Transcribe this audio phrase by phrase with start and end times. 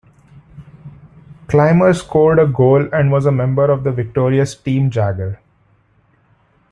[1.45, 5.37] Clymer scored a goal and was a member of the victorious "Team Jagr".